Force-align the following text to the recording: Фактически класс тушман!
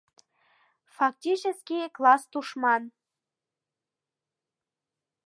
Фактически 0.97 1.77
класс 1.95 2.23
тушман! 2.31 2.83